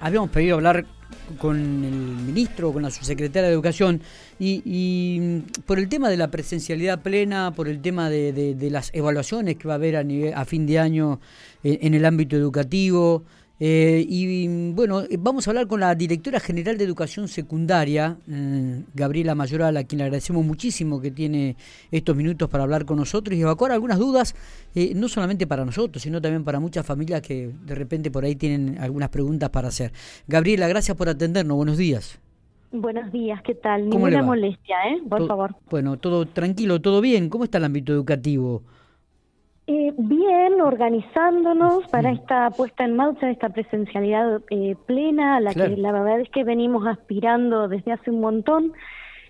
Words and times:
habíamos 0.00 0.30
pedido 0.30 0.56
hablar 0.56 0.86
con 1.38 1.56
el 1.56 1.92
ministro, 1.92 2.72
con 2.72 2.82
la 2.82 2.90
subsecretaria 2.90 3.48
de 3.48 3.54
Educación, 3.54 4.00
y, 4.38 5.42
por 5.64 5.78
el 5.78 5.88
tema 5.88 6.08
de 6.08 6.16
la 6.16 6.30
presencialidad 6.30 7.02
plena, 7.02 7.52
por 7.54 7.68
el 7.68 7.80
tema 7.80 8.10
de, 8.10 8.56
las 8.70 8.90
evaluaciones 8.94 9.56
que 9.56 9.68
va 9.68 9.74
a 9.74 9.76
haber 9.76 9.96
a, 9.96 10.40
a 10.40 10.44
fin 10.44 10.66
de 10.66 10.78
año 10.78 11.20
en 11.62 11.94
el 11.94 12.04
ámbito 12.04 12.36
educativo, 12.36 13.24
eh, 13.58 14.04
y 14.06 14.72
bueno, 14.72 15.02
vamos 15.18 15.46
a 15.46 15.50
hablar 15.50 15.66
con 15.66 15.80
la 15.80 15.94
directora 15.94 16.40
general 16.40 16.76
de 16.76 16.84
Educación 16.84 17.26
Secundaria, 17.26 18.18
eh, 18.30 18.82
Gabriela 18.94 19.34
Mayoral, 19.34 19.76
a 19.78 19.84
quien 19.84 19.98
le 19.98 20.04
agradecemos 20.04 20.44
muchísimo 20.44 21.00
que 21.00 21.10
tiene 21.10 21.56
estos 21.90 22.14
minutos 22.14 22.50
para 22.50 22.64
hablar 22.64 22.84
con 22.84 22.98
nosotros 22.98 23.36
y 23.36 23.40
evacuar 23.40 23.72
algunas 23.72 23.98
dudas, 23.98 24.34
eh, 24.74 24.92
no 24.94 25.08
solamente 25.08 25.46
para 25.46 25.64
nosotros, 25.64 26.02
sino 26.02 26.20
también 26.20 26.44
para 26.44 26.60
muchas 26.60 26.84
familias 26.84 27.22
que 27.22 27.50
de 27.64 27.74
repente 27.74 28.10
por 28.10 28.24
ahí 28.24 28.36
tienen 28.36 28.76
algunas 28.78 29.08
preguntas 29.08 29.48
para 29.48 29.68
hacer. 29.68 29.90
Gabriela, 30.26 30.68
gracias 30.68 30.96
por 30.96 31.08
atendernos, 31.08 31.56
buenos 31.56 31.78
días. 31.78 32.20
Buenos 32.72 33.10
días, 33.10 33.40
¿qué 33.42 33.54
tal? 33.54 33.88
Ninguna 33.88 34.22
molestia, 34.22 34.76
¿eh? 34.88 35.00
Por 35.08 35.26
favor. 35.26 35.54
Bueno, 35.70 35.96
todo 35.96 36.26
tranquilo, 36.26 36.80
todo 36.80 37.00
bien. 37.00 37.30
¿Cómo 37.30 37.44
está 37.44 37.56
el 37.56 37.64
ámbito 37.64 37.92
educativo? 37.92 38.62
Eh, 39.68 39.92
bien, 39.98 40.60
organizándonos 40.60 41.88
para 41.88 42.12
esta 42.12 42.50
puesta 42.50 42.84
en 42.84 42.94
marcha 42.94 43.28
esta 43.28 43.48
presencialidad 43.48 44.40
eh, 44.50 44.76
plena, 44.86 45.40
la 45.40 45.52
que 45.54 45.76
la 45.76 45.90
verdad 45.90 46.20
es 46.20 46.30
que 46.30 46.44
venimos 46.44 46.86
aspirando 46.86 47.66
desde 47.66 47.92
hace 47.92 48.10
un 48.10 48.20
montón. 48.20 48.72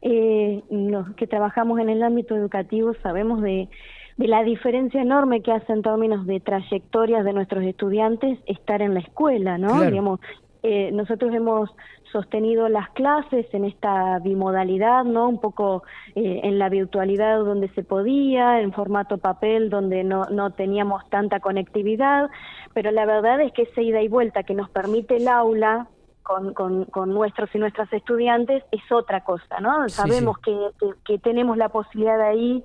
Eh, 0.02 0.62
los 0.70 1.14
que 1.14 1.26
trabajamos 1.26 1.80
en 1.80 1.88
el 1.88 2.02
ámbito 2.02 2.36
educativo 2.36 2.92
sabemos 3.02 3.40
de, 3.40 3.70
de 4.18 4.28
la 4.28 4.42
diferencia 4.42 5.00
enorme 5.00 5.40
que 5.40 5.52
hace 5.52 5.72
en 5.72 5.80
términos 5.80 6.26
de 6.26 6.38
trayectorias 6.40 7.24
de 7.24 7.32
nuestros 7.32 7.64
estudiantes 7.64 8.38
estar 8.44 8.82
en 8.82 8.92
la 8.92 9.00
escuela, 9.00 9.56
¿no? 9.56 9.80
Digamos, 9.80 10.20
eh, 10.68 10.90
nosotros 10.90 11.32
hemos 11.32 11.70
sostenido 12.10 12.68
las 12.68 12.90
clases 12.90 13.46
en 13.52 13.64
esta 13.64 14.18
bimodalidad, 14.18 15.04
¿no? 15.04 15.28
Un 15.28 15.40
poco 15.40 15.84
eh, 16.16 16.40
en 16.42 16.58
la 16.58 16.68
virtualidad 16.68 17.38
donde 17.38 17.68
se 17.68 17.84
podía, 17.84 18.60
en 18.60 18.72
formato 18.72 19.18
papel 19.18 19.70
donde 19.70 20.02
no, 20.02 20.24
no 20.24 20.50
teníamos 20.50 21.08
tanta 21.08 21.38
conectividad, 21.38 22.28
pero 22.74 22.90
la 22.90 23.06
verdad 23.06 23.40
es 23.42 23.52
que 23.52 23.62
esa 23.62 23.80
ida 23.80 24.02
y 24.02 24.08
vuelta 24.08 24.42
que 24.42 24.54
nos 24.54 24.68
permite 24.70 25.18
el 25.18 25.28
aula 25.28 25.86
con, 26.24 26.52
con, 26.86 27.14
nuestros 27.14 27.48
y 27.54 27.58
nuestras 27.58 27.92
estudiantes 27.92 28.64
es 28.72 28.82
otra 28.90 29.22
cosa, 29.22 29.60
¿no? 29.60 29.88
Sabemos 29.88 30.38
Que, 30.38 30.56
que, 31.04 31.18
tenemos 31.18 31.56
la 31.56 31.68
posibilidad 31.68 32.20
ahí 32.20 32.64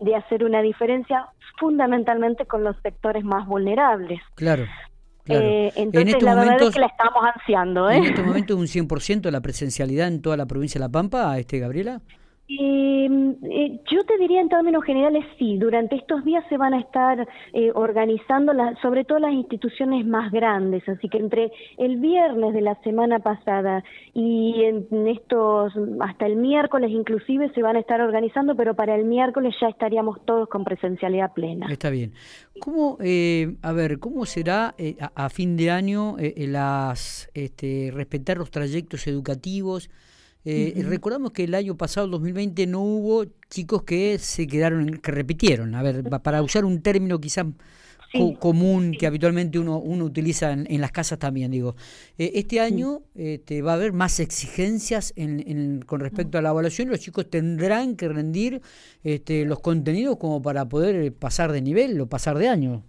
de 0.00 0.16
hacer 0.16 0.44
una 0.44 0.62
diferencia 0.62 1.26
fundamentalmente 1.58 2.46
con 2.46 2.64
los 2.64 2.76
sectores 2.80 3.22
más 3.22 3.46
vulnerables. 3.46 4.22
Claro. 4.34 4.64
Eh, 5.26 5.72
entonces, 5.76 6.22
la 6.22 6.34
verdad 6.34 6.62
es 6.62 6.70
que 6.70 6.80
la 6.80 6.86
estamos 6.86 7.24
ansiando. 7.34 7.90
¿eh? 7.90 7.96
¿En 7.96 8.04
este 8.04 8.22
momento 8.22 8.56
un 8.56 8.66
100% 8.66 9.30
la 9.30 9.40
presencialidad 9.40 10.08
en 10.08 10.20
toda 10.20 10.36
la 10.36 10.46
provincia 10.46 10.78
de 10.78 10.84
La 10.84 10.90
Pampa, 10.90 11.38
este 11.38 11.58
Gabriela? 11.58 12.02
Eh, 12.46 13.80
yo 13.90 14.04
te 14.04 14.18
diría 14.18 14.42
en 14.42 14.50
términos 14.50 14.84
generales 14.84 15.24
sí, 15.38 15.56
durante 15.56 15.96
estos 15.96 16.22
días 16.26 16.44
se 16.50 16.58
van 16.58 16.74
a 16.74 16.80
estar 16.80 17.26
eh, 17.54 17.70
organizando 17.74 18.52
sobre 18.82 19.04
todo 19.04 19.18
las 19.18 19.32
instituciones 19.32 20.06
más 20.06 20.30
grandes, 20.30 20.86
así 20.86 21.08
que 21.08 21.16
entre 21.16 21.50
el 21.78 21.96
viernes 21.96 22.52
de 22.52 22.60
la 22.60 22.74
semana 22.82 23.20
pasada 23.20 23.82
y 24.12 24.62
en 24.62 25.08
estos 25.08 25.72
hasta 26.00 26.26
el 26.26 26.36
miércoles 26.36 26.90
inclusive 26.90 27.50
se 27.54 27.62
van 27.62 27.76
a 27.76 27.80
estar 27.80 28.02
organizando, 28.02 28.54
pero 28.54 28.74
para 28.74 28.94
el 28.94 29.06
miércoles 29.06 29.54
ya 29.58 29.68
estaríamos 29.68 30.22
todos 30.26 30.46
con 30.50 30.64
presencialidad 30.64 31.32
plena. 31.32 31.66
Está 31.70 31.88
bien. 31.88 32.12
¿Cómo, 32.60 32.98
eh, 33.00 33.56
a 33.62 33.72
ver, 33.72 33.98
cómo 33.98 34.26
será 34.26 34.74
eh, 34.76 34.96
a, 34.98 35.30
fin 35.30 35.56
de 35.56 35.70
año 35.70 36.16
las 36.36 37.30
este, 37.32 37.90
respetar 37.90 38.36
los 38.36 38.50
trayectos 38.50 39.06
educativos? 39.06 39.88
Eh, 40.44 40.84
Recordamos 40.86 41.32
que 41.32 41.44
el 41.44 41.54
año 41.54 41.76
pasado, 41.76 42.06
2020, 42.08 42.66
no 42.66 42.82
hubo 42.82 43.24
chicos 43.48 43.84
que 43.84 44.18
se 44.18 44.46
quedaron, 44.46 44.98
que 44.98 45.10
repitieron. 45.10 45.74
A 45.74 45.82
ver, 45.82 46.02
para 46.22 46.42
usar 46.42 46.64
un 46.64 46.82
término 46.82 47.20
quizás 47.20 47.46
común 48.38 48.94
que 48.98 49.06
habitualmente 49.06 49.58
uno, 49.58 49.78
uno 49.78 50.04
utiliza 50.04 50.52
en, 50.52 50.80
las 50.80 50.92
casas 50.92 51.18
también, 51.18 51.50
digo. 51.50 51.74
Eh, 52.18 52.32
este 52.34 52.60
año 52.60 53.02
este, 53.14 53.62
va 53.62 53.72
a 53.72 53.74
haber 53.74 53.92
más 53.92 54.20
exigencias 54.20 55.12
en, 55.16 55.82
con 55.82 56.00
respecto 56.00 56.38
a 56.38 56.42
la 56.42 56.50
evaluación. 56.50 56.88
Los 56.88 57.00
chicos 57.00 57.28
tendrán 57.28 57.96
que 57.96 58.08
rendir 58.08 58.62
este, 59.02 59.44
los 59.44 59.60
contenidos 59.60 60.16
como 60.18 60.40
para 60.42 60.68
poder 60.68 61.12
pasar 61.12 61.52
de 61.52 61.62
nivel 61.62 62.00
o 62.00 62.06
pasar 62.06 62.38
de 62.38 62.48
año. 62.48 62.82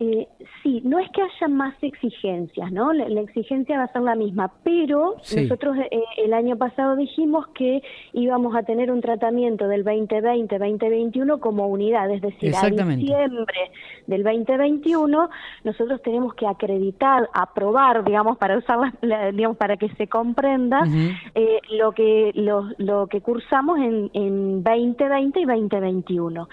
Eh, 0.00 0.28
sí, 0.62 0.80
no 0.84 1.00
es 1.00 1.10
que 1.10 1.22
haya 1.22 1.48
más 1.48 1.74
exigencias, 1.82 2.70
¿no? 2.70 2.92
La, 2.92 3.20
exigencia 3.20 3.78
va 3.78 3.84
a 3.84 3.92
ser 3.92 4.02
la 4.02 4.14
misma, 4.14 4.52
pero 4.62 5.16
nosotros 5.36 5.76
eh, 5.76 6.02
el 6.18 6.34
año 6.34 6.56
pasado 6.56 6.94
dijimos 6.94 7.48
que 7.48 7.82
íbamos 8.12 8.54
a 8.54 8.62
tener 8.62 8.92
un 8.92 9.00
tratamiento 9.00 9.66
del 9.66 9.84
2020-2021 9.84 11.40
como 11.40 11.66
unidad, 11.66 12.08
es 12.12 12.22
decir, 12.22 12.54
a 12.54 12.70
diciembre 12.70 13.72
del 14.06 14.22
2021 14.22 15.30
nosotros 15.64 16.00
tenemos 16.02 16.32
que 16.34 16.46
acreditar, 16.46 17.28
aprobar, 17.32 18.04
digamos, 18.04 18.38
para 18.38 18.58
usar, 18.58 18.92
digamos, 19.32 19.56
para 19.56 19.76
que 19.76 19.88
se 19.96 20.06
comprenda 20.06 20.84
eh, 21.34 21.58
lo 21.70 21.90
que 21.90 22.30
lo, 22.34 22.70
lo 22.78 23.08
que 23.08 23.20
cursamos 23.20 23.78
en, 23.80 24.10
en 24.14 24.62
2020 24.62 25.40
y 25.40 25.44
2021. 25.44 26.48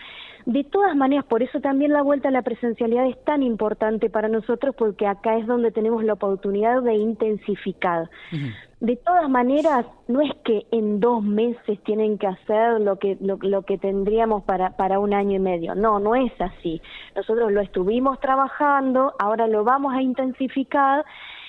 De 0.46 0.64
todas 0.64 0.96
maneras, 0.96 1.26
por 1.26 1.42
eso 1.42 1.60
también 1.60 1.92
la 1.92 2.04
vuelta 2.04 2.30
a 2.30 2.32
la 2.32 2.44
presencialidad 2.44 3.08
es 3.08 3.24
tan 3.24 3.42
importante 3.42 4.12
para 4.12 4.28
nosotros, 4.28 4.76
porque 4.78 5.08
acá 5.08 5.38
es 5.38 5.48
donde 5.48 5.72
tenemos 5.72 6.04
la 6.04 6.14
oportunidad 6.14 6.84
de 6.84 6.94
intensificar. 6.94 8.12
De 8.80 8.96
todas 8.96 9.28
maneras, 9.28 9.88
no 10.08 10.22
es 10.22 10.32
que 10.44 10.68
en 10.72 11.00
dos 11.00 11.24
meses 11.24 11.82
tienen 11.84 12.20
que 12.20 12.28
hacer 12.28 12.80
lo 12.80 13.00
que, 13.00 13.18
lo, 13.22 13.40
lo, 13.42 13.64
que 13.64 13.80
tendríamos 13.80 14.44
para, 14.44 14.78
para 14.78 15.00
un 15.00 15.16
año 15.16 15.38
y 15.38 15.40
medio. 15.40 15.74
No, 15.74 15.98
no 15.98 16.16
es 16.16 16.32
así. 16.40 16.80
Nosotros 17.16 17.52
lo 17.52 17.62
estuvimos 17.62 18.20
trabajando, 18.20 19.14
ahora 19.18 19.48
lo 19.48 19.64
vamos 19.64 19.96
a 19.96 20.04
intensificar 20.04 21.06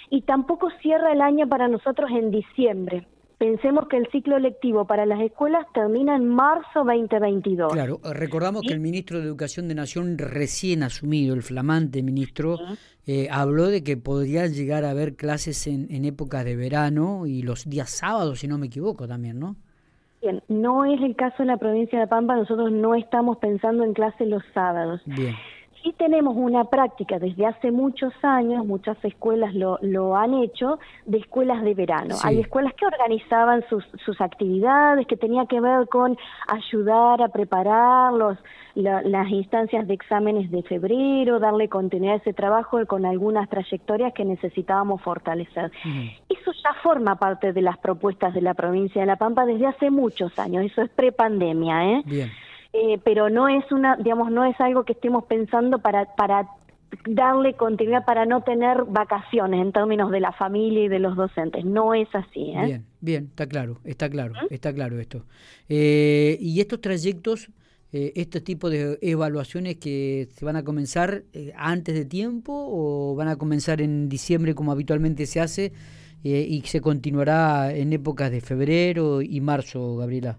y 0.08 0.22
tampoco 0.22 0.70
cierra 0.80 1.12
el 1.12 1.20
año 1.20 1.46
para 1.46 1.68
nosotros 1.68 2.10
en 2.10 2.30
diciembre. 2.30 3.06
Pensemos 3.38 3.86
que 3.88 3.98
el 3.98 4.06
ciclo 4.10 4.38
lectivo 4.38 4.86
para 4.86 5.04
las 5.04 5.20
escuelas 5.20 5.66
termina 5.74 6.16
en 6.16 6.26
marzo 6.26 6.84
2022. 6.84 7.70
Claro, 7.70 8.00
recordamos 8.02 8.62
que 8.62 8.72
el 8.72 8.80
ministro 8.80 9.18
de 9.18 9.26
Educación 9.26 9.68
de 9.68 9.74
Nación 9.74 10.16
recién 10.16 10.82
asumido, 10.82 11.34
el 11.34 11.42
flamante 11.42 12.02
ministro, 12.02 12.58
eh, 13.06 13.28
habló 13.30 13.66
de 13.66 13.84
que 13.84 13.98
podrían 13.98 14.54
llegar 14.54 14.84
a 14.84 14.90
haber 14.90 15.16
clases 15.16 15.66
en, 15.66 15.86
en 15.90 16.06
épocas 16.06 16.46
de 16.46 16.56
verano 16.56 17.26
y 17.26 17.42
los 17.42 17.68
días 17.68 17.90
sábados, 17.90 18.40
si 18.40 18.48
no 18.48 18.56
me 18.56 18.68
equivoco 18.68 19.06
también, 19.06 19.38
¿no? 19.38 19.56
Bien, 20.22 20.42
no 20.48 20.86
es 20.86 21.00
el 21.02 21.14
caso 21.14 21.42
en 21.42 21.48
la 21.48 21.58
provincia 21.58 22.00
de 22.00 22.06
Pampa, 22.06 22.36
nosotros 22.36 22.72
no 22.72 22.94
estamos 22.94 23.36
pensando 23.36 23.84
en 23.84 23.92
clases 23.92 24.28
los 24.28 24.42
sábados. 24.54 25.02
Bien 25.04 25.34
sí 25.86 25.94
tenemos 25.96 26.34
una 26.36 26.64
práctica 26.64 27.20
desde 27.20 27.46
hace 27.46 27.70
muchos 27.70 28.12
años, 28.22 28.66
muchas 28.66 28.96
escuelas 29.04 29.54
lo, 29.54 29.78
lo 29.82 30.16
han 30.16 30.34
hecho, 30.34 30.80
de 31.04 31.18
escuelas 31.18 31.62
de 31.62 31.74
verano. 31.74 32.16
Hay 32.24 32.40
escuelas 32.40 32.74
que 32.74 32.86
organizaban 32.86 33.64
sus, 33.68 33.84
sus 34.04 34.20
actividades, 34.20 35.06
que 35.06 35.16
tenía 35.16 35.46
que 35.46 35.60
ver 35.60 35.86
con 35.88 36.18
ayudar 36.48 37.22
a 37.22 37.28
preparar 37.28 38.12
los, 38.14 38.36
las 38.74 39.28
instancias 39.28 39.86
de 39.86 39.94
exámenes 39.94 40.50
de 40.50 40.64
febrero, 40.64 41.38
darle 41.38 41.68
continuidad 41.68 42.14
a 42.14 42.18
ese 42.18 42.32
trabajo 42.32 42.84
con 42.86 43.06
algunas 43.06 43.48
trayectorias 43.48 44.12
que 44.12 44.24
necesitábamos 44.24 45.00
fortalecer. 45.02 45.70
Eso 46.28 46.50
ya 46.64 46.74
forma 46.82 47.14
parte 47.14 47.52
de 47.52 47.62
las 47.62 47.78
propuestas 47.78 48.34
de 48.34 48.40
la 48.40 48.54
provincia 48.54 49.00
de 49.00 49.06
La 49.06 49.16
Pampa 49.16 49.46
desde 49.46 49.66
hace 49.66 49.90
muchos 49.90 50.36
años, 50.40 50.64
eso 50.64 50.82
es 50.82 50.90
prepandemia, 50.90 51.92
¿eh? 51.92 52.02
Bien. 52.04 52.28
Eh, 52.72 52.98
pero 53.04 53.30
no 53.30 53.48
es 53.48 53.70
una, 53.72 53.96
digamos, 53.96 54.30
no 54.30 54.44
es 54.44 54.60
algo 54.60 54.84
que 54.84 54.92
estemos 54.92 55.24
pensando 55.24 55.78
para, 55.78 56.14
para 56.16 56.48
darle 57.06 57.54
continuidad 57.54 58.04
para 58.04 58.26
no 58.26 58.42
tener 58.42 58.84
vacaciones 58.84 59.60
en 59.60 59.72
términos 59.72 60.10
de 60.10 60.20
la 60.20 60.32
familia 60.32 60.84
y 60.84 60.88
de 60.88 60.98
los 60.98 61.16
docentes. 61.16 61.64
No 61.64 61.94
es 61.94 62.08
así. 62.14 62.50
¿eh? 62.50 62.64
Bien, 62.64 62.86
bien, 63.00 63.26
está 63.30 63.46
claro, 63.46 63.78
está 63.84 64.08
claro, 64.08 64.34
¿Mm? 64.34 64.54
está 64.54 64.72
claro 64.72 64.98
esto. 64.98 65.24
Eh, 65.68 66.36
y 66.40 66.60
estos 66.60 66.80
trayectos, 66.80 67.50
eh, 67.92 68.12
este 68.16 68.40
tipo 68.40 68.70
de 68.70 68.98
evaluaciones 69.02 69.76
que 69.76 70.28
se 70.32 70.44
van 70.44 70.56
a 70.56 70.64
comenzar 70.64 71.24
eh, 71.32 71.52
antes 71.56 71.94
de 71.94 72.04
tiempo 72.04 72.52
o 72.52 73.14
van 73.14 73.28
a 73.28 73.36
comenzar 73.36 73.80
en 73.80 74.08
diciembre 74.08 74.54
como 74.54 74.72
habitualmente 74.72 75.26
se 75.26 75.40
hace 75.40 75.72
y 76.22 76.60
se 76.62 76.80
continuará 76.80 77.72
en 77.72 77.92
épocas 77.92 78.32
de 78.32 78.40
febrero 78.40 79.22
y 79.22 79.40
marzo, 79.40 79.96
Gabriela. 79.96 80.38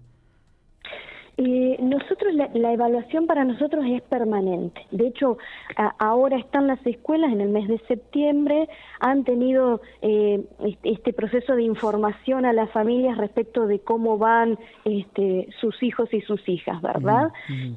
Eh, 1.40 1.76
nosotros 1.80 2.34
la, 2.34 2.72
evaluación 2.72 3.28
para 3.28 3.44
nosotros 3.44 3.84
es 3.86 4.02
permanente. 4.02 4.84
De 4.90 5.06
hecho, 5.06 5.38
ahora 5.98 6.36
están 6.36 6.66
las 6.66 6.84
escuelas 6.84 7.30
en 7.32 7.40
el 7.40 7.48
mes 7.48 7.68
de 7.68 7.78
septiembre, 7.86 8.68
han 8.98 9.22
tenido 9.22 9.80
eh, 10.02 10.42
este 10.82 11.12
proceso 11.12 11.54
de 11.54 11.62
información 11.62 12.44
a 12.44 12.52
las 12.52 12.72
familias 12.72 13.16
respecto 13.18 13.68
de 13.68 13.78
cómo 13.78 14.18
van 14.18 14.58
este, 14.84 15.48
sus 15.60 15.80
hijos 15.80 16.12
y 16.12 16.22
sus 16.22 16.46
hijas, 16.48 16.82
¿verdad? 16.82 17.30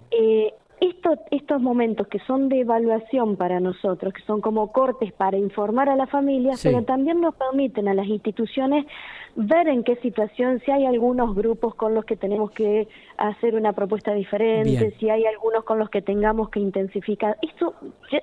Eh, 0.10 0.56
estos 0.82 1.62
momentos 1.62 2.08
que 2.08 2.20
son 2.20 2.50
de 2.50 2.62
evaluación 2.62 3.36
para 3.36 3.60
nosotros, 3.60 4.14
que 4.14 4.22
son 4.24 4.42
como 4.42 4.72
cortes 4.72 5.14
para 5.14 5.38
informar 5.38 5.90
a 5.90 5.96
las 5.96 6.10
familias, 6.10 6.60
pero 6.64 6.84
también 6.84 7.22
nos 7.22 7.36
permiten 7.36 7.88
a 7.88 7.94
las 7.94 8.08
instituciones 8.08 8.86
ver 9.36 9.68
en 9.68 9.84
qué 9.84 9.96
situación, 9.98 10.62
si 10.66 10.72
hay 10.72 10.86
algunos 10.86 11.36
grupos 11.36 11.76
con 11.76 11.94
los 11.94 12.06
que 12.06 12.18
tenemos 12.18 12.52
que 12.52 12.88
hacer 13.18 13.56
una 13.56 13.74
propuesta 13.74 14.14
diferente, 14.14 14.94
si 15.00 15.10
hay 15.10 15.26
algunos 15.26 15.64
con 15.64 15.80
los 15.80 15.90
que 15.90 16.02
tengamos 16.02 16.50
que 16.50 16.60
intensificar. 16.60 17.38
Esto 17.42 17.76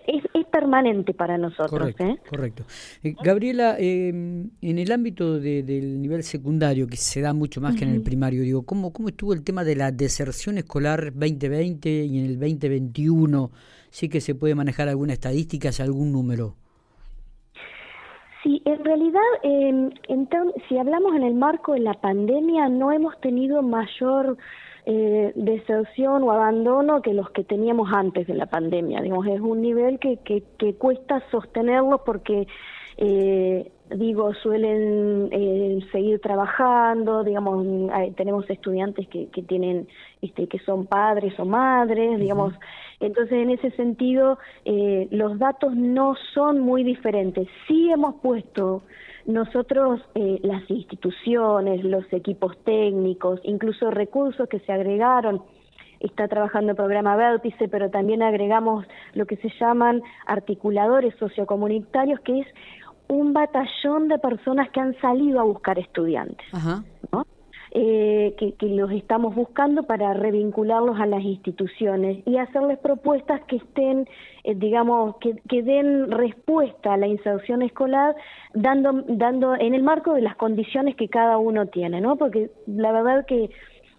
es, 0.06 0.24
permanente 0.48 1.12
para 1.12 1.36
nosotros. 1.36 1.68
Correcto. 1.70 2.04
¿eh? 2.04 2.18
correcto. 2.28 2.64
Eh, 3.04 3.14
Gabriela, 3.22 3.76
em, 3.78 4.48
en 4.62 4.78
el 4.78 4.90
ámbito 4.90 5.38
del 5.38 6.00
nivel 6.00 6.22
secundario, 6.22 6.86
que 6.86 6.96
se 6.96 7.20
da 7.20 7.34
mucho 7.34 7.60
más 7.60 7.76
que 7.76 7.84
en 7.84 7.90
el 7.90 8.02
primario, 8.02 8.42
digo, 8.42 8.62
¿cómo, 8.62 8.90
¿cómo 8.92 9.08
estuvo 9.08 9.34
el 9.34 9.44
tema 9.44 9.62
de 9.62 9.76
la 9.76 9.92
deserción 9.92 10.56
escolar 10.56 11.12
2020 11.12 12.06
y 12.06 12.18
en 12.18 12.24
el 12.24 12.38
2021? 12.54 13.50
¿Sí 13.90 14.08
que 14.08 14.20
se 14.20 14.34
puede 14.34 14.54
manejar 14.54 14.88
alguna 14.88 15.12
estadística, 15.12 15.70
algún 15.80 16.12
número? 16.12 16.54
Sí, 18.42 18.62
en 18.64 18.84
realidad, 18.84 19.20
eh, 19.42 19.90
si 20.68 20.78
hablamos 20.78 21.14
en 21.16 21.24
el 21.24 21.34
marco 21.34 21.72
de 21.72 21.80
la 21.80 21.94
pandemia, 21.94 22.68
no 22.68 22.92
hemos 22.92 23.20
tenido 23.20 23.62
mayor 23.62 24.36
eh, 24.86 25.32
deserción 25.34 26.22
o 26.22 26.30
abandono 26.30 27.02
que 27.02 27.12
los 27.12 27.28
que 27.30 27.44
teníamos 27.44 27.90
antes 27.92 28.26
de 28.26 28.34
la 28.34 28.46
pandemia. 28.46 29.02
Digamos, 29.02 29.26
es 29.26 29.40
un 29.40 29.60
nivel 29.60 29.98
que, 29.98 30.18
que, 30.18 30.44
que 30.58 30.76
cuesta 30.76 31.22
sostenerlo 31.30 32.04
porque 32.04 32.46
eh, 32.98 33.70
digo, 33.96 34.34
suelen 34.34 35.28
eh, 35.32 35.78
seguir 35.92 36.20
trabajando, 36.20 37.24
digamos, 37.24 37.64
tenemos 38.16 38.48
estudiantes 38.50 39.08
que, 39.08 39.28
que 39.28 39.42
tienen, 39.42 39.88
este, 40.20 40.46
que 40.46 40.58
son 40.58 40.86
padres 40.86 41.38
o 41.38 41.44
madres, 41.44 42.18
digamos, 42.18 42.54
entonces 43.00 43.34
en 43.34 43.50
ese 43.50 43.70
sentido 43.72 44.38
eh, 44.64 45.08
los 45.10 45.38
datos 45.38 45.74
no 45.74 46.14
son 46.34 46.60
muy 46.60 46.82
diferentes. 46.82 47.46
Sí 47.66 47.90
hemos 47.90 48.16
puesto 48.16 48.82
nosotros, 49.26 50.00
eh, 50.14 50.40
las 50.42 50.68
instituciones, 50.70 51.84
los 51.84 52.04
equipos 52.12 52.56
técnicos, 52.64 53.40
incluso 53.44 53.90
recursos 53.90 54.48
que 54.48 54.58
se 54.60 54.72
agregaron, 54.72 55.42
está 56.00 56.28
trabajando 56.28 56.70
el 56.70 56.76
programa 56.76 57.16
Vértice, 57.16 57.68
pero 57.68 57.90
también 57.90 58.22
agregamos 58.22 58.86
lo 59.14 59.26
que 59.26 59.36
se 59.36 59.50
llaman 59.60 60.02
articuladores 60.26 61.14
sociocomunitarios, 61.16 62.20
que 62.20 62.40
es 62.40 62.46
un 63.08 63.32
batallón 63.32 64.08
de 64.08 64.18
personas 64.18 64.70
que 64.70 64.80
han 64.80 64.98
salido 65.00 65.40
a 65.40 65.44
buscar 65.44 65.78
estudiantes, 65.78 66.46
eh, 67.70 68.34
que, 68.58 68.66
los 68.68 68.90
estamos 68.92 69.34
buscando 69.34 69.82
para 69.82 70.14
revincularlos 70.14 70.98
a 70.98 71.06
las 71.06 71.22
instituciones 71.22 72.26
y 72.26 72.38
hacerles 72.38 72.78
propuestas 72.78 73.42
que 73.42 73.56
estén, 73.56 74.08
eh, 74.44 74.54
digamos, 74.54 75.16
que, 75.16 75.36
que, 75.48 75.62
den 75.62 76.10
respuesta 76.10 76.94
a 76.94 76.96
la 76.96 77.06
inserción 77.06 77.60
escolar, 77.60 78.16
dando, 78.54 79.04
dando 79.08 79.54
en 79.54 79.74
el 79.74 79.82
marco 79.82 80.14
de 80.14 80.22
las 80.22 80.36
condiciones 80.36 80.96
que 80.96 81.08
cada 81.08 81.36
uno 81.36 81.66
tiene, 81.66 82.00
¿no? 82.00 82.16
Porque 82.16 82.50
la 82.66 82.90
verdad 82.92 83.26
que 83.26 83.50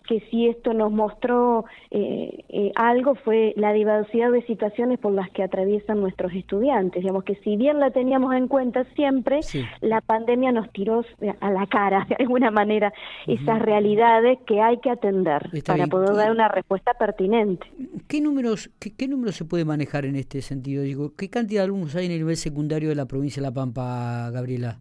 que 0.09 0.21
si 0.31 0.47
esto 0.47 0.73
nos 0.73 0.91
mostró 0.91 1.65
eh, 1.91 2.43
eh, 2.49 2.71
algo 2.73 3.13
fue 3.13 3.53
la 3.55 3.71
diversidad 3.73 4.31
de 4.31 4.41
situaciones 4.47 4.97
por 4.97 5.13
las 5.13 5.29
que 5.29 5.43
atraviesan 5.43 6.01
nuestros 6.01 6.33
estudiantes. 6.33 7.03
Digamos 7.03 7.23
que 7.25 7.35
si 7.43 7.55
bien 7.57 7.79
la 7.79 7.91
teníamos 7.91 8.33
en 8.33 8.47
cuenta 8.47 8.85
siempre, 8.95 9.41
la 9.81 10.01
pandemia 10.01 10.51
nos 10.51 10.71
tiró 10.71 11.05
a 11.41 11.51
la 11.51 11.67
cara 11.67 12.05
de 12.09 12.15
alguna 12.15 12.49
manera 12.49 12.91
esas 13.27 13.61
realidades 13.61 14.39
que 14.47 14.59
hay 14.59 14.79
que 14.79 14.89
atender 14.89 15.47
para 15.63 15.85
poder 15.85 16.15
dar 16.15 16.31
una 16.31 16.47
respuesta 16.47 16.95
pertinente. 16.95 17.67
¿Qué 18.07 18.19
números, 18.19 18.71
qué, 18.79 18.91
qué 18.91 19.07
números 19.07 19.35
se 19.35 19.45
puede 19.45 19.63
manejar 19.63 20.05
en 20.05 20.15
este 20.15 20.41
sentido? 20.41 20.81
Digo, 20.81 21.13
¿qué 21.15 21.29
cantidad 21.29 21.61
de 21.61 21.65
alumnos 21.65 21.95
hay 21.95 22.07
en 22.07 22.13
el 22.13 22.17
nivel 22.17 22.37
secundario 22.37 22.89
de 22.89 22.95
la 22.95 23.05
provincia 23.05 23.43
de 23.43 23.47
La 23.47 23.53
Pampa, 23.53 24.31
Gabriela? 24.31 24.79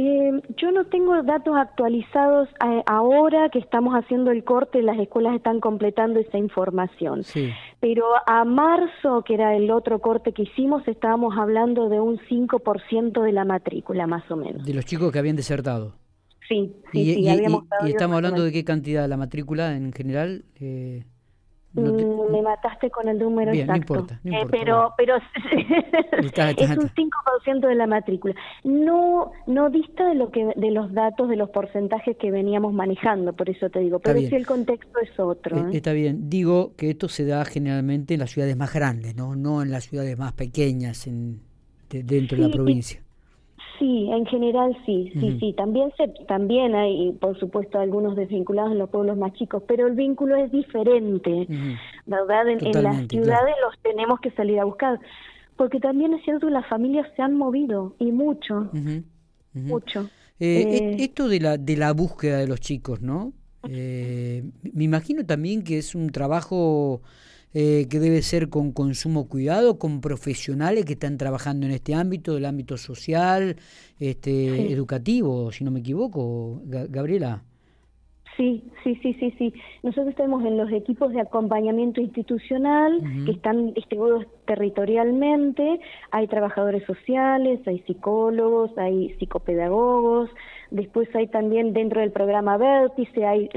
Eh, 0.00 0.30
yo 0.56 0.70
no 0.70 0.84
tengo 0.84 1.20
datos 1.24 1.56
actualizados 1.56 2.48
eh, 2.64 2.82
ahora 2.86 3.48
que 3.48 3.58
estamos 3.58 3.94
haciendo 3.94 4.30
el 4.30 4.44
corte, 4.44 4.80
las 4.80 4.96
escuelas 4.96 5.34
están 5.34 5.58
completando 5.58 6.20
esa 6.20 6.38
información. 6.38 7.24
Pero 7.80 8.04
a 8.24 8.44
marzo, 8.44 9.24
que 9.24 9.34
era 9.34 9.56
el 9.56 9.72
otro 9.72 9.98
corte 9.98 10.32
que 10.32 10.42
hicimos, 10.42 10.86
estábamos 10.86 11.36
hablando 11.36 11.88
de 11.88 11.98
un 11.98 12.18
5% 12.18 13.22
de 13.22 13.32
la 13.32 13.44
matrícula, 13.44 14.06
más 14.06 14.30
o 14.30 14.36
menos. 14.36 14.64
De 14.64 14.72
los 14.72 14.84
chicos 14.84 15.10
que 15.10 15.18
habían 15.18 15.34
desertado. 15.34 15.94
Sí, 16.48 16.76
sí, 16.92 17.14
sí. 17.14 17.20
Y, 17.22 17.86
y 17.86 17.90
estamos 17.90 18.14
hablando 18.14 18.44
de 18.44 18.52
qué 18.52 18.64
cantidad 18.64 19.02
de 19.02 19.08
la 19.08 19.16
matrícula 19.16 19.74
en 19.74 19.92
general. 19.92 20.44
Eh... 20.60 21.02
Mm, 21.78 22.32
me 22.32 22.42
mataste 22.42 22.90
con 22.90 23.08
el 23.08 23.18
número 23.18 23.52
exacto. 23.52 24.06
Eh, 24.24 24.44
pero 24.50 24.94
pero 24.96 25.16
es 25.44 26.70
un 26.76 26.88
5% 26.88 27.68
de 27.68 27.74
la 27.74 27.86
matrícula. 27.86 28.34
No 28.64 29.32
no 29.46 29.70
dista 29.70 30.08
de 30.08 30.14
lo 30.14 30.30
que 30.30 30.52
de 30.54 30.70
los 30.70 30.92
datos 30.92 31.28
de 31.28 31.36
los 31.36 31.50
porcentajes 31.50 32.16
que 32.16 32.30
veníamos 32.30 32.72
manejando, 32.72 33.32
por 33.32 33.48
eso 33.50 33.70
te 33.70 33.80
digo, 33.80 33.98
pero 33.98 34.18
si 34.18 34.34
el 34.34 34.46
contexto 34.46 34.98
es 35.00 35.18
otro. 35.18 35.56
Eh, 35.56 35.60
¿eh? 35.60 35.76
Está 35.76 35.92
bien. 35.92 36.28
Digo 36.28 36.74
que 36.76 36.90
esto 36.90 37.08
se 37.08 37.24
da 37.24 37.44
generalmente 37.44 38.14
en 38.14 38.20
las 38.20 38.30
ciudades 38.30 38.56
más 38.56 38.72
grandes, 38.72 39.16
no 39.16 39.36
no 39.36 39.62
en 39.62 39.70
las 39.70 39.84
ciudades 39.84 40.18
más 40.18 40.32
pequeñas 40.32 41.06
en 41.06 41.40
dentro 41.90 42.36
de 42.36 42.48
la 42.48 42.54
provincia. 42.54 43.02
Sí, 43.78 44.08
en 44.10 44.26
general 44.26 44.76
sí, 44.84 45.12
sí, 45.20 45.36
sí. 45.38 45.52
También 45.56 45.92
se, 45.96 46.08
también 46.26 46.74
hay, 46.74 47.12
por 47.12 47.38
supuesto, 47.38 47.78
algunos 47.78 48.16
desvinculados 48.16 48.72
en 48.72 48.78
los 48.78 48.90
pueblos 48.90 49.16
más 49.16 49.32
chicos, 49.34 49.62
pero 49.68 49.86
el 49.86 49.94
vínculo 49.94 50.34
es 50.36 50.50
diferente, 50.50 51.46
¿verdad? 52.06 52.48
En, 52.48 52.82
las 52.82 53.06
ciudades 53.06 53.54
los 53.62 53.78
tenemos 53.82 54.18
que 54.20 54.32
salir 54.32 54.58
a 54.58 54.64
buscar, 54.64 54.98
porque 55.56 55.78
también 55.78 56.12
es 56.14 56.24
cierto 56.24 56.50
las 56.50 56.66
familias 56.66 57.06
se 57.14 57.22
han 57.22 57.34
movido 57.34 57.94
y 58.00 58.10
mucho, 58.10 58.70
mucho. 59.54 60.08
Eh, 60.40 60.62
eh, 60.62 60.96
esto 61.00 61.28
de 61.28 61.40
la 61.40 61.56
de 61.56 61.76
la 61.76 61.92
búsqueda 61.92 62.38
de 62.38 62.48
los 62.48 62.60
chicos, 62.60 63.00
¿no? 63.00 63.32
Eh, 63.68 64.44
me 64.72 64.84
imagino 64.84 65.24
también 65.26 65.62
que 65.62 65.78
es 65.78 65.94
un 65.94 66.10
trabajo 66.10 67.02
eh, 67.54 67.86
que 67.90 67.98
debe 67.98 68.22
ser 68.22 68.48
con 68.48 68.72
consumo 68.72 69.28
cuidado, 69.28 69.78
con 69.78 70.00
profesionales 70.00 70.84
que 70.84 70.92
están 70.94 71.16
trabajando 71.16 71.66
en 71.66 71.72
este 71.72 71.94
ámbito, 71.94 72.34
del 72.34 72.44
ámbito 72.44 72.76
social, 72.76 73.56
este, 73.98 74.72
educativo, 74.72 75.50
si 75.52 75.64
no 75.64 75.70
me 75.70 75.80
equivoco, 75.80 76.60
Gabriela. 76.64 77.42
Sí, 78.38 78.62
sí, 78.84 78.94
sí, 79.02 79.14
sí, 79.14 79.34
sí. 79.36 79.52
Nosotros 79.82 80.10
estamos 80.10 80.44
en 80.44 80.56
los 80.56 80.70
equipos 80.70 81.12
de 81.12 81.20
acompañamiento 81.20 82.00
institucional 82.00 83.02
que 83.24 83.32
están 83.32 83.74
distribuidos 83.74 84.26
territorialmente. 84.46 85.80
Hay 86.12 86.28
trabajadores 86.28 86.84
sociales, 86.84 87.58
hay 87.66 87.80
psicólogos, 87.80 88.70
hay 88.78 89.12
psicopedagogos, 89.18 90.30
Después 90.70 91.08
hay 91.14 91.28
también 91.28 91.72
dentro 91.72 92.00
del 92.00 92.12
programa 92.12 92.58
Vértice, 92.58 93.24
hay, 93.24 93.48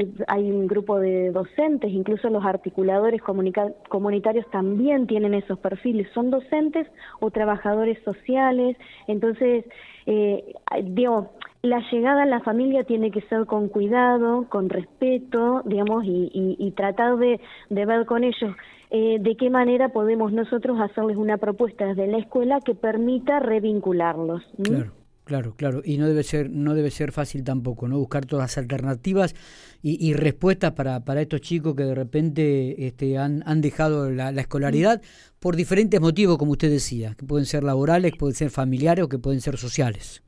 un 0.52 0.68
grupo 0.68 0.98
de 0.98 1.32
docentes, 1.32 1.92
incluso 1.92 2.30
los 2.30 2.46
articuladores 2.46 3.22
comunitarios 3.22 4.50
también 4.50 5.08
tienen 5.08 5.34
esos 5.34 5.60
perfiles, 5.60 6.08
son 6.14 6.30
docentes 6.30 6.88
o 7.20 7.30
trabajadores 7.30 8.02
sociales. 8.04 8.78
Entonces, 9.08 9.66
eh, 10.06 10.54
digo, 10.84 11.32
la 11.64 11.80
llegada 11.92 12.24
a 12.24 12.26
la 12.26 12.40
familia 12.40 12.86
tiene 12.86 13.12
que 13.12 13.22
ser 13.22 13.46
con 13.46 13.68
cuidado, 13.68 14.48
con 14.50 14.70
respeto, 14.70 15.62
digamos, 15.66 16.04
y, 16.06 16.74
tratar 16.78 17.18
de, 17.18 17.40
ver 17.70 18.06
con 18.06 18.24
ellos 18.24 18.56
eh, 18.90 19.18
de 19.20 19.36
qué 19.36 19.50
manera 19.50 19.90
podemos 19.90 20.32
nosotros 20.32 20.80
hacerles 20.80 21.18
una 21.18 21.38
propuesta 21.38 21.86
desde 21.86 22.08
la 22.08 22.18
escuela 22.18 22.60
que 22.62 22.74
permita 22.74 23.40
revincularlos. 23.40 24.44
Claro. 24.64 25.01
Claro, 25.24 25.54
claro, 25.56 25.82
y 25.86 25.98
no 25.98 26.08
debe 26.08 26.24
ser, 26.24 26.50
no 26.50 26.74
debe 26.74 26.90
ser 26.90 27.12
fácil 27.12 27.44
tampoco, 27.44 27.88
¿no? 27.88 28.00
Buscar 28.00 28.26
todas 28.26 28.44
las 28.44 28.58
alternativas 28.58 29.36
y, 29.84 30.14
respuestas 30.14 30.74
para, 30.74 31.04
para 31.06 31.22
estos 31.22 31.42
chicos 31.42 31.76
que 31.76 31.84
de 31.84 31.96
repente 31.96 32.88
este, 32.88 33.18
han, 33.18 33.44
han 33.46 33.62
dejado 33.62 34.12
la, 34.12 34.30
escolaridad 34.32 35.02
por 35.40 35.56
diferentes 35.56 36.00
motivos, 36.02 36.38
como 36.38 36.52
usted 36.52 36.70
decía, 36.70 37.16
que 37.18 37.26
pueden 37.26 37.46
ser 37.46 37.64
laborales, 37.64 38.12
que 38.12 38.20
pueden 38.20 38.36
ser 38.36 38.50
familiares 38.50 39.06
o 39.06 39.10
que 39.10 39.20
pueden 39.20 39.42
ser 39.42 39.58
sociales. 39.58 40.24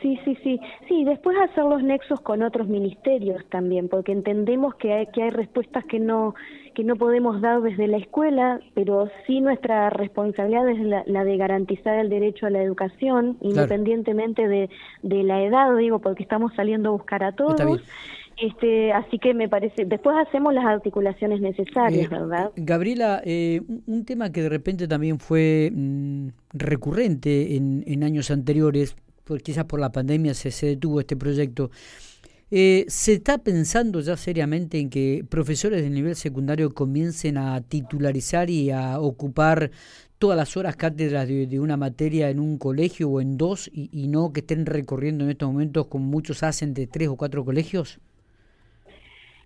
Sí, 0.00 0.18
sí, 0.24 0.36
sí. 0.42 0.60
Sí, 0.88 1.04
después 1.04 1.36
hacer 1.38 1.64
los 1.64 1.82
nexos 1.82 2.20
con 2.20 2.42
otros 2.42 2.68
ministerios 2.68 3.44
también, 3.50 3.88
porque 3.88 4.12
entendemos 4.12 4.74
que 4.76 4.92
hay, 4.92 5.06
que 5.06 5.22
hay 5.22 5.30
respuestas 5.30 5.84
que 5.86 5.98
no, 5.98 6.34
que 6.74 6.84
no 6.84 6.96
podemos 6.96 7.40
dar 7.40 7.62
desde 7.62 7.86
la 7.86 7.96
escuela, 7.96 8.60
pero 8.74 9.10
sí 9.26 9.40
nuestra 9.40 9.90
responsabilidad 9.90 10.68
es 10.68 11.06
la, 11.06 11.24
de 11.24 11.36
garantizar 11.36 11.98
el 11.98 12.08
derecho 12.08 12.46
a 12.46 12.50
la 12.50 12.62
educación, 12.62 13.38
independientemente 13.40 14.46
de, 14.48 14.68
de, 15.02 15.22
la 15.22 15.42
edad, 15.42 15.76
digo, 15.76 16.00
porque 16.00 16.22
estamos 16.22 16.52
saliendo 16.54 16.90
a 16.90 16.92
buscar 16.92 17.22
a 17.24 17.32
todos. 17.32 17.80
Este, 18.36 18.92
así 18.92 19.18
que 19.20 19.32
me 19.32 19.48
parece, 19.48 19.84
después 19.84 20.16
hacemos 20.26 20.52
las 20.52 20.64
articulaciones 20.64 21.40
necesarias, 21.40 22.06
eh, 22.06 22.08
¿verdad? 22.10 22.50
Gabriela, 22.56 23.22
eh, 23.24 23.60
un 23.86 24.04
tema 24.04 24.32
que 24.32 24.42
de 24.42 24.48
repente 24.48 24.88
también 24.88 25.20
fue 25.20 25.70
mm, 25.72 26.28
recurrente 26.52 27.56
en, 27.56 27.84
en 27.86 28.02
años 28.02 28.32
anteriores, 28.32 28.96
pues 29.22 29.42
quizás 29.42 29.66
por 29.66 29.78
la 29.78 29.92
pandemia 29.92 30.34
se, 30.34 30.50
se 30.50 30.66
detuvo 30.66 31.00
este 31.00 31.16
proyecto. 31.16 31.70
Eh, 32.56 32.84
¿Se 32.86 33.14
está 33.14 33.38
pensando 33.38 33.98
ya 34.00 34.16
seriamente 34.16 34.78
en 34.78 34.88
que 34.88 35.26
profesores 35.28 35.82
de 35.82 35.90
nivel 35.90 36.14
secundario 36.14 36.72
comiencen 36.72 37.36
a 37.36 37.60
titularizar 37.62 38.48
y 38.48 38.70
a 38.70 39.00
ocupar 39.00 39.72
todas 40.18 40.36
las 40.36 40.56
horas 40.56 40.76
cátedras 40.76 41.26
de, 41.26 41.58
una 41.58 41.76
materia 41.76 42.30
en 42.30 42.38
un 42.38 42.56
colegio 42.58 43.10
o 43.10 43.20
en 43.20 43.36
dos 43.38 43.68
y, 43.72 43.90
y 43.90 44.06
no 44.06 44.32
que 44.32 44.38
estén 44.38 44.66
recorriendo 44.66 45.24
en 45.24 45.30
estos 45.30 45.48
momentos 45.50 45.88
como 45.88 46.04
muchos 46.06 46.44
hacen 46.44 46.74
de 46.74 46.86
tres 46.86 47.08
o 47.08 47.16
cuatro 47.16 47.44
colegios? 47.44 47.98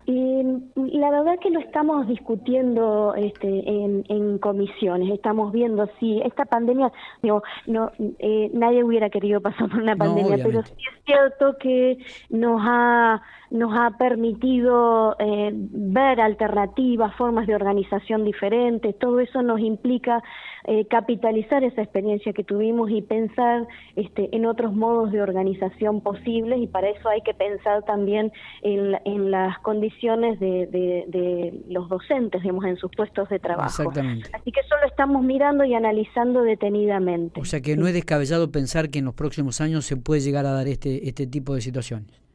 La 0.09 1.11
verdad 1.11 1.38
que 1.38 1.50
lo 1.50 1.61
estamos 1.61 2.09
discutiendo 2.09 3.15
este, 3.15 3.49
en, 3.49 4.38
comisiones, 4.38 5.12
estamos 5.12 5.53
viendo 5.53 5.87
si 6.00 6.23
esta 6.23 6.47
pandemia, 6.47 6.91
digo, 7.23 7.43
no, 7.67 7.91
eh, 8.19 8.50
nadie 8.55 8.85
hubiera 8.85 9.11
querido 9.11 9.43
pasar 9.43 9.69
por 9.69 9.83
una 9.83 9.97
pandemia, 9.97 10.38
pero 10.43 10.62
sí 10.62 10.73
es 10.73 11.05
cierto 11.05 11.59
que 11.59 11.99
nos 12.31 12.59
ha 12.65 13.21
nos 13.50 13.73
ha 13.75 13.97
permitido 13.97 15.17
eh, 15.19 15.50
ver 15.55 16.21
alternativas, 16.21 17.14
formas 17.17 17.47
de 17.47 17.55
organización 17.55 18.25
diferentes, 18.25 18.99
todo 18.99 19.21
eso 19.21 19.43
nos 19.43 19.61
implica 19.61 20.23
eh, 20.64 20.87
capitalizar 20.87 21.64
esa 21.64 21.83
experiencia 21.83 22.33
que 22.33 22.45
tuvimos 22.45 22.90
y 22.90 23.00
pensar 23.00 23.67
este, 23.97 24.35
en 24.37 24.45
otros 24.45 24.75
modos 24.75 25.12
de 25.12 25.23
organización 25.23 26.02
posibles 26.02 26.61
y 26.61 26.67
para 26.67 26.90
eso 26.90 27.09
hay 27.09 27.23
que 27.23 27.33
pensar 27.33 27.85
también 27.85 28.33
en, 28.62 28.99
en 29.05 29.31
las 29.31 29.59
condiciones 29.61 30.38
de, 30.40 30.67
de, 30.67 31.62
los 31.69 31.88
docentes, 31.88 32.43
digamos, 32.43 32.67
en 32.67 32.76
sus 32.76 32.90
puestos 32.95 33.28
de 33.28 33.38
trabajo. 33.38 33.69
Exactamente. 33.69 34.28
Así 34.33 34.52
que 34.52 34.61
eso 34.61 34.75
lo 34.81 34.87
estamos 34.88 35.23
mirando 35.23 35.64
y 35.64 35.75
analizando 35.75 36.43
detenidamente. 36.43 37.40
O 37.40 37.45
sea 37.45 37.61
que 37.61 37.76
no 37.76 37.87
es 37.87 37.95
descabellado 37.95 38.50
pensar 38.52 38.90
que 38.90 38.99
en 38.99 39.07
los 39.07 39.14
próximos 39.14 39.61
años 39.61 39.87
se 39.87 39.97
puede 39.97 40.21
llegar 40.21 40.45
a 40.45 40.52
dar 40.52 40.69
este, 40.69 41.09
este 41.09 41.26
tipo 41.26 41.55
de 41.55 41.61
situaciones. 41.61 42.27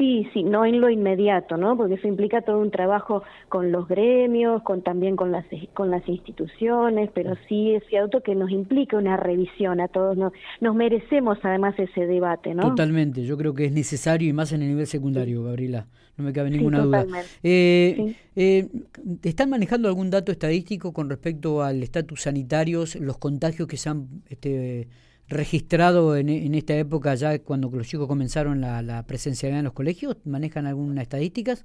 Sí, 0.00 0.26
sí, 0.32 0.44
no 0.44 0.64
en 0.64 0.80
lo 0.80 0.88
inmediato, 0.88 1.58
¿no? 1.58 1.76
Porque 1.76 1.96
eso 1.96 2.08
implica 2.08 2.40
todo 2.40 2.58
un 2.58 2.70
trabajo 2.70 3.22
con 3.50 3.70
los 3.70 3.86
gremios, 3.86 4.62
con 4.62 4.80
también 4.80 5.14
con 5.14 5.30
las 5.30 5.44
con 5.74 5.90
las 5.90 6.08
instituciones, 6.08 7.10
pero 7.12 7.34
sí 7.46 7.74
es 7.74 7.82
cierto 7.86 8.22
que 8.22 8.34
nos 8.34 8.50
implica 8.50 8.96
una 8.96 9.18
revisión 9.18 9.78
a 9.78 9.88
todos, 9.88 10.16
nos, 10.16 10.32
nos 10.62 10.74
merecemos 10.74 11.36
además 11.42 11.74
ese 11.78 12.06
debate, 12.06 12.54
¿no? 12.54 12.62
Totalmente, 12.62 13.26
yo 13.26 13.36
creo 13.36 13.52
que 13.52 13.66
es 13.66 13.72
necesario 13.72 14.26
y 14.26 14.32
más 14.32 14.54
en 14.54 14.62
el 14.62 14.68
nivel 14.68 14.86
secundario, 14.86 15.44
Gabriela, 15.44 15.86
no 16.16 16.24
me 16.24 16.32
cabe 16.32 16.48
ninguna 16.48 16.80
duda. 16.80 17.06
Eh, 17.42 18.14
eh, 18.36 18.68
¿Están 19.22 19.50
manejando 19.50 19.86
algún 19.86 20.08
dato 20.08 20.32
estadístico 20.32 20.94
con 20.94 21.10
respecto 21.10 21.62
al 21.62 21.82
estatus 21.82 22.22
sanitarios, 22.22 22.96
los 22.96 23.18
contagios 23.18 23.68
que 23.68 23.76
se 23.76 23.90
han 23.90 24.22
este, 24.30 24.88
registrado 25.30 26.16
en, 26.16 26.54
esta 26.54 26.76
época, 26.76 27.14
ya 27.14 27.38
cuando 27.38 27.70
los 27.70 27.86
chicos 27.86 28.08
comenzaron 28.08 28.60
la, 28.60 28.82
la 28.82 29.04
presencialidad 29.04 29.60
en 29.60 29.64
los 29.64 29.72
colegios? 29.72 30.16
¿Manejan 30.24 30.66
algunas 30.66 31.02
estadísticas? 31.02 31.64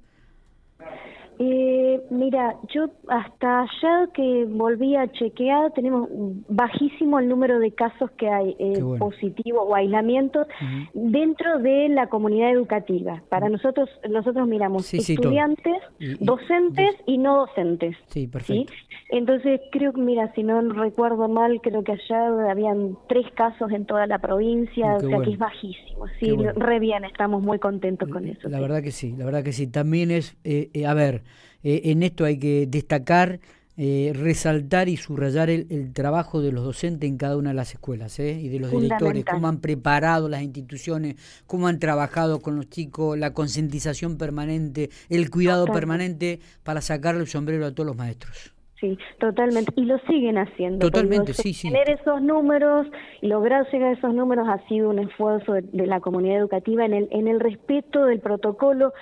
Eh, 1.38 2.00
mira, 2.10 2.56
yo 2.72 2.90
hasta 3.08 3.62
allá 3.62 4.08
que 4.14 4.46
volví 4.48 4.96
a 4.96 5.10
chequear, 5.12 5.72
tenemos 5.72 6.08
bajísimo 6.48 7.18
el 7.18 7.28
número 7.28 7.58
de 7.58 7.72
casos 7.72 8.10
que 8.12 8.28
hay 8.28 8.56
eh, 8.58 8.82
positivos 8.98 9.62
o 9.66 9.74
aislamientos 9.74 10.46
dentro 10.94 11.58
de 11.58 11.88
la 11.90 12.08
comunidad 12.08 12.50
educativa. 12.52 13.22
Para 13.28 13.48
nosotros, 13.48 13.90
nosotros 14.08 14.48
miramos 14.48 14.92
estudiantes, 14.94 15.76
docentes 16.20 16.94
y 17.06 17.18
no 17.18 17.46
docentes. 17.46 17.96
Sí, 18.08 18.26
perfecto. 18.26 18.72
Entonces, 19.10 19.60
creo 19.70 19.92
que, 19.92 20.00
mira, 20.00 20.32
si 20.34 20.42
no 20.42 20.60
recuerdo 20.60 21.28
mal, 21.28 21.60
creo 21.62 21.84
que 21.84 21.92
allá 21.92 22.50
habían 22.50 22.96
tres 23.08 23.26
casos 23.34 23.70
en 23.70 23.84
toda 23.84 24.06
la 24.06 24.18
provincia, 24.18 24.96
o 24.96 25.00
sea 25.00 25.20
que 25.20 25.32
es 25.32 25.38
bajísimo. 25.38 26.06
Sí, 26.18 26.34
re 26.56 26.80
bien, 26.80 27.04
estamos 27.04 27.42
muy 27.42 27.58
contentos 27.58 28.08
con 28.08 28.26
eso. 28.26 28.48
La 28.48 28.60
verdad 28.60 28.82
que 28.82 28.90
sí, 28.90 29.14
la 29.16 29.24
verdad 29.24 29.44
que 29.44 29.52
sí. 29.52 29.66
También 29.66 30.10
es, 30.10 30.36
eh, 30.44 30.70
a 30.86 30.94
ver, 30.94 31.22
eh, 31.68 31.90
en 31.90 32.04
esto 32.04 32.24
hay 32.24 32.38
que 32.38 32.68
destacar, 32.68 33.40
eh, 33.76 34.12
resaltar 34.14 34.88
y 34.88 34.96
subrayar 34.96 35.50
el, 35.50 35.92
trabajo 35.92 36.40
de 36.40 36.52
los 36.52 36.62
docentes 36.62 37.10
en 37.10 37.18
cada 37.18 37.36
una 37.36 37.50
de 37.50 37.56
las 37.56 37.74
escuelas 37.74 38.20
¿eh? 38.20 38.38
y 38.40 38.48
de 38.48 38.60
los 38.60 38.70
directores, 38.70 39.24
cómo 39.24 39.48
han 39.48 39.60
preparado 39.60 40.28
las 40.28 40.42
instituciones, 40.42 41.16
cómo 41.48 41.66
han 41.66 41.80
trabajado 41.80 42.40
con 42.40 42.54
los 42.54 42.70
chicos, 42.70 43.18
la 43.18 43.34
concientización 43.34 44.16
permanente, 44.16 44.90
el 45.10 45.28
cuidado 45.28 45.66
permanente 45.66 46.38
para 46.62 46.80
sacarle 46.80 47.22
el 47.22 47.26
sombrero 47.26 47.66
a 47.66 47.72
todos 47.72 47.88
los 47.88 47.96
maestros. 47.96 48.52
Sí, 48.80 48.96
totalmente. 49.18 49.72
Y 49.74 49.86
lo 49.86 49.98
siguen 50.00 50.36
haciendo. 50.38 50.90
Totalmente, 50.90 51.32
sí, 51.32 51.52
sí. 51.52 51.68
Tener 51.68 51.90
esos 51.90 52.20
números 52.20 52.86
y 53.22 53.26
lograr 53.26 53.66
llegar 53.72 53.88
a 53.88 53.92
esos 53.92 54.14
números 54.14 54.46
ha 54.48 54.58
sido 54.68 54.90
un 54.90 54.98
esfuerzo 54.98 55.54
de, 55.54 55.62
de, 55.62 55.86
la 55.86 55.98
comunidad 56.00 56.36
educativa 56.36 56.84
en 56.84 56.92
el, 56.92 57.08
en 57.10 57.26
el 57.26 57.40
respeto 57.40 58.04
del 58.04 58.20
protocolo, 58.20 58.92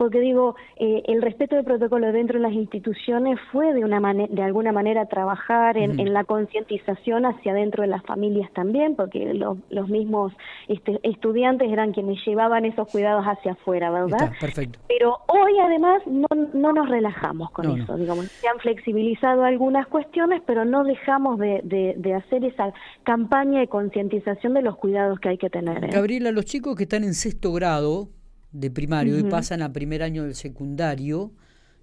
porque 0.00 0.18
digo, 0.18 0.56
eh, 0.76 1.02
el 1.08 1.20
respeto 1.20 1.56
del 1.56 1.64
protocolo 1.66 2.10
dentro 2.10 2.38
de 2.38 2.42
las 2.42 2.54
instituciones 2.54 3.38
fue 3.52 3.74
de, 3.74 3.84
una 3.84 4.00
de 4.14 4.42
alguna 4.42 4.72
manera 4.72 5.04
trabajar 5.04 5.76
en, 5.76 6.14
la 6.14 6.24
concientización 6.24 7.26
hacia 7.26 7.52
dentro 7.52 7.82
de 7.82 7.88
las 7.88 8.02
familias 8.04 8.50
también, 8.54 8.96
porque 8.96 9.34
los 9.34 9.88
mismos 9.90 10.32
este, 10.68 10.98
estudiantes 11.02 11.70
eran 11.70 11.92
quienes 11.92 12.16
llevaban 12.24 12.64
esos 12.64 12.90
cuidados 12.90 13.26
hacia 13.26 13.52
afuera, 13.52 13.90
¿verdad? 13.90 14.32
perfecto. 14.40 14.78
Pero 14.88 15.18
hoy 15.26 15.58
además 15.62 16.00
no, 16.06 16.28
no 16.54 16.72
nos 16.72 16.88
relajamos 16.88 17.50
con 17.50 17.78
eso, 17.78 17.94
digamos, 17.98 18.24
se 18.28 18.48
han 18.48 18.58
flexibilizado 18.58 19.44
algunas 19.44 19.86
cuestiones, 19.86 20.40
pero 20.46 20.64
no 20.64 20.82
dejamos 20.82 21.38
de, 21.38 21.60
de, 21.62 22.14
hacer 22.14 22.42
esa 22.46 22.72
campaña 23.02 23.60
de 23.60 23.68
concientización 23.68 24.54
de 24.54 24.62
los 24.62 24.78
cuidados 24.78 25.20
que 25.20 25.28
hay 25.28 25.36
que 25.36 25.50
tener. 25.50 25.84
¿eh? 25.84 25.90
Gabriela, 25.92 26.32
los 26.32 26.46
chicos 26.46 26.74
que 26.74 26.84
están 26.84 27.04
en 27.04 27.12
sexto 27.12 27.52
grado, 27.52 28.08
de 28.52 28.70
primario 28.70 29.18
y 29.18 29.22
pasan 29.24 29.62
a 29.62 29.72
primer 29.72 30.02
año 30.02 30.24
del 30.24 30.34
secundario, 30.34 31.32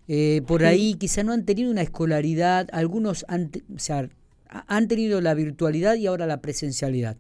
eh, 0.08 0.42
por 0.48 0.64
ahí 0.64 0.94
quizá 0.96 1.24
no 1.24 1.34
han 1.34 1.46
tenido 1.46 1.72
una 1.72 1.82
escolaridad, 1.82 2.68
algunos 2.72 3.26
han, 3.28 3.52
o 3.74 3.80
sea, 3.80 4.10
han 4.50 4.88
tenido 4.88 5.22
la 5.22 5.34
virtualidad 5.34 5.96
y 5.96 6.08
ahora 6.08 6.26
la 6.26 6.42
presencialidad. 6.42 7.18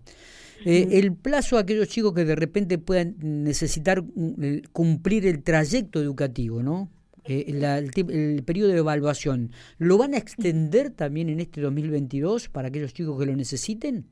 Eh, 0.65 0.87
el 0.93 1.13
plazo 1.13 1.57
a 1.57 1.61
aquellos 1.61 1.87
chicos 1.87 2.13
que 2.13 2.25
de 2.25 2.35
repente 2.35 2.77
puedan 2.77 3.15
necesitar 3.19 4.01
mm, 4.03 4.69
cumplir 4.71 5.25
el 5.27 5.43
trayecto 5.43 6.01
educativo, 6.01 6.63
¿no? 6.63 6.89
Eh, 7.25 7.45
el, 7.47 7.63
el, 8.09 8.43
periodo 8.43 8.69
de 8.69 8.77
evaluación, 8.77 9.51
¿lo 9.77 9.97
van 9.97 10.13
a 10.13 10.17
extender 10.17 10.91
también 10.91 11.29
en 11.29 11.41
este 11.41 11.59
2022 11.59 12.47
para 12.47 12.69
aquellos 12.69 12.93
chicos 12.93 13.19
que 13.19 13.25
lo 13.25 13.35
necesiten? 13.35 14.05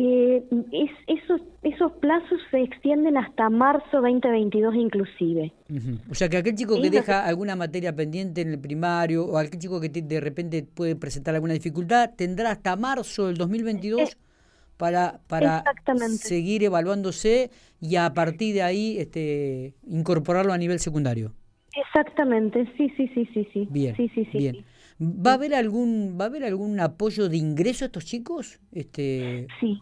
Eh, 0.00 0.44
es, 0.70 0.90
esos, 1.08 1.40
esos 1.62 1.90
plazos 1.94 2.38
se 2.52 2.62
extienden 2.62 3.16
hasta 3.16 3.50
marzo 3.50 4.00
2022 4.00 4.76
inclusive. 4.76 5.52
O 6.08 6.14
sea 6.14 6.28
que 6.28 6.36
aquel 6.36 6.54
chico 6.54 6.80
que 6.80 6.88
deja 6.88 7.26
alguna 7.26 7.56
materia 7.56 7.92
pendiente 7.96 8.42
en 8.42 8.50
el 8.50 8.60
primario 8.60 9.26
o 9.26 9.38
aquel 9.38 9.58
chico 9.58 9.80
que 9.80 9.88
de 9.88 10.20
repente 10.20 10.62
puede 10.62 10.94
presentar 10.94 11.34
alguna 11.34 11.54
dificultad 11.54 12.10
tendrá 12.14 12.52
hasta 12.52 12.76
marzo 12.76 13.26
del 13.26 13.38
2022 13.38 14.16
para, 14.76 15.18
para 15.26 15.64
seguir 16.10 16.62
evaluándose 16.62 17.50
y 17.80 17.96
a 17.96 18.14
partir 18.14 18.54
de 18.54 18.62
ahí 18.62 18.98
este, 19.00 19.74
incorporarlo 19.84 20.52
a 20.52 20.58
nivel 20.58 20.78
secundario. 20.78 21.32
Exactamente, 21.74 22.72
sí, 22.76 22.92
sí, 22.96 23.10
sí, 23.14 23.28
sí, 23.34 23.48
sí. 23.52 23.66
Bien, 23.68 23.96
sí, 23.96 24.08
sí, 24.14 24.28
sí, 24.30 24.38
bien. 24.38 24.64
¿Va 25.00 25.32
a 25.32 25.34
haber 25.34 25.54
algún 25.54 26.16
va 26.20 26.24
a 26.24 26.28
haber 26.28 26.44
algún 26.44 26.80
apoyo 26.80 27.28
de 27.28 27.36
ingreso 27.36 27.84
a 27.84 27.86
estos 27.86 28.04
chicos? 28.04 28.60
Este... 28.72 29.46
Sí, 29.60 29.80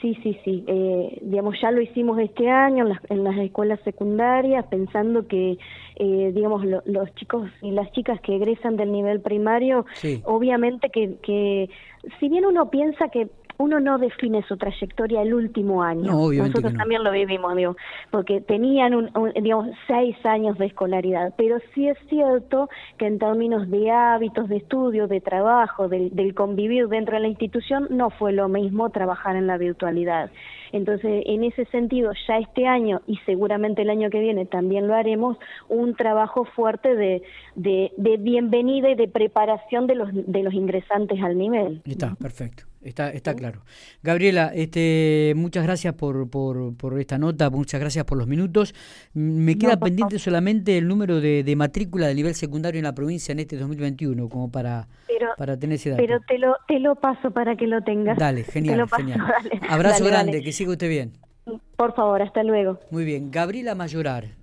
Sí, 0.00 0.16
sí, 0.22 0.38
sí. 0.44 0.64
Eh, 0.66 1.18
digamos, 1.22 1.56
ya 1.60 1.70
lo 1.70 1.80
hicimos 1.80 2.18
este 2.20 2.48
año 2.48 2.84
en 2.84 2.90
las, 2.90 2.98
en 3.10 3.24
las 3.24 3.36
escuelas 3.38 3.80
secundarias, 3.84 4.64
pensando 4.66 5.26
que, 5.26 5.58
eh, 5.96 6.32
digamos, 6.34 6.64
los 6.64 7.14
chicos 7.16 7.50
y 7.62 7.72
las 7.72 7.90
chicas 7.92 8.20
que 8.20 8.36
egresan 8.36 8.76
del 8.76 8.92
nivel 8.92 9.20
primario, 9.20 9.86
obviamente 10.24 10.90
que, 10.90 11.16
que, 11.22 11.68
si 12.20 12.28
bien 12.28 12.44
uno 12.44 12.70
piensa 12.70 13.08
que 13.08 13.28
uno 13.58 13.80
no 13.80 13.98
define 13.98 14.42
su 14.44 14.56
trayectoria 14.56 15.22
el 15.22 15.34
último 15.34 15.82
año. 15.82 16.12
Nosotros 16.32 16.74
también 16.74 17.02
lo 17.02 17.10
vivimos, 17.10 17.56
digo, 17.56 17.76
porque 18.10 18.40
tenían, 18.40 18.94
un, 18.94 19.10
digamos, 19.42 19.68
seis 19.86 20.16
años 20.24 20.56
de 20.58 20.66
escolaridad. 20.66 21.34
Pero 21.36 21.58
sí 21.74 21.88
es 21.88 21.98
cierto 22.08 22.68
que 22.98 23.06
en 23.06 23.18
términos 23.18 23.68
de 23.68 23.90
hábitos 23.90 24.48
de 24.48 24.58
estudio, 24.58 25.08
de 25.08 25.20
trabajo, 25.20 25.88
del, 25.88 26.14
del 26.14 26.34
convivir 26.34 26.88
dentro 26.88 27.16
de 27.16 27.20
la 27.20 27.28
institución, 27.28 27.88
no 27.90 28.10
fue 28.10 28.32
lo 28.32 28.48
mismo 28.48 28.90
trabajar 28.90 29.34
en 29.34 29.48
la 29.48 29.58
virtualidad. 29.58 30.30
Entonces, 30.70 31.24
en 31.26 31.44
ese 31.44 31.64
sentido, 31.66 32.12
ya 32.28 32.38
este 32.38 32.66
año 32.66 33.00
y 33.06 33.16
seguramente 33.26 33.82
el 33.82 33.90
año 33.90 34.10
que 34.10 34.20
viene 34.20 34.46
también 34.46 34.86
lo 34.86 34.94
haremos, 34.94 35.36
un 35.68 35.94
trabajo 35.94 36.44
fuerte 36.44 36.94
de, 36.94 37.22
de, 37.56 37.90
de 37.96 38.16
bienvenida 38.18 38.90
y 38.90 38.94
de 38.94 39.08
preparación 39.08 39.86
de 39.86 39.94
los, 39.94 40.10
de 40.12 40.42
los 40.42 40.54
ingresantes 40.54 41.20
al 41.22 41.36
nivel. 41.36 41.82
Está, 41.84 42.14
perfecto. 42.14 42.67
Está, 42.80 43.10
está 43.10 43.34
claro. 43.34 43.62
Gabriela, 44.02 44.52
este, 44.54 45.32
muchas 45.36 45.64
gracias 45.64 45.94
por, 45.94 46.30
por, 46.30 46.76
por 46.76 46.98
esta 47.00 47.18
nota, 47.18 47.50
muchas 47.50 47.80
gracias 47.80 48.04
por 48.04 48.18
los 48.18 48.28
minutos. 48.28 48.74
Me 49.14 49.58
queda 49.58 49.76
pendiente 49.78 50.18
solamente 50.18 50.78
el 50.78 50.86
número 50.86 51.20
de, 51.20 51.42
de, 51.42 51.56
matrícula 51.56 52.06
de 52.06 52.14
nivel 52.14 52.34
secundario 52.34 52.78
en 52.78 52.84
la 52.84 52.94
provincia 52.94 53.32
en 53.32 53.40
este 53.40 53.56
2021, 53.56 54.28
como 54.28 54.50
para, 54.50 54.88
para 55.36 55.58
tener 55.58 55.76
ese 55.76 55.90
dato. 55.90 56.02
Pero 56.02 56.20
te 56.20 56.38
lo, 56.38 56.56
te 56.68 56.78
lo 56.78 56.94
paso 56.94 57.32
para 57.32 57.56
que 57.56 57.66
lo 57.66 57.82
tengas. 57.82 58.16
Dale, 58.16 58.44
genial, 58.44 58.88
genial. 58.88 59.20
Abrazo 59.68 60.04
grande, 60.04 60.42
que 60.42 60.52
siga 60.52 60.70
usted 60.70 60.88
bien. 60.88 61.12
Por 61.76 61.94
favor, 61.94 62.22
hasta 62.22 62.42
luego. 62.42 62.78
Muy 62.90 63.04
bien, 63.04 63.30
Gabriela 63.30 63.74
Mayorar, 63.74 64.36